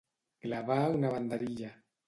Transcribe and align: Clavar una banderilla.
Clavar 0.45 0.79
una 0.95 1.13
banderilla. 1.17 1.73